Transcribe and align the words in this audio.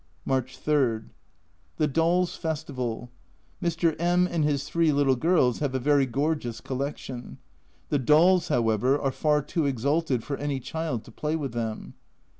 March 0.25 0.57
3. 0.57 1.01
The 1.77 1.87
Dolls' 1.87 2.35
Festival. 2.35 3.11
Mr. 3.61 3.95
Mj 3.97 4.29
and 4.31 4.43
his 4.43 4.67
three 4.67 4.91
little 4.91 5.15
girls 5.15 5.59
have 5.59 5.75
a 5.75 5.79
very 5.79 6.07
gorgeous 6.07 6.59
collection; 6.59 7.37
the 7.89 7.99
dolls, 7.99 8.47
however, 8.47 8.97
are 8.99 9.11
far 9.11 9.43
too 9.43 9.67
exalted 9.67 10.23
for 10.23 10.37
any 10.37 10.59
child 10.59 11.03
to 11.03 11.11
play 11.11 11.35
with 11.35 11.53
them. 11.53 11.93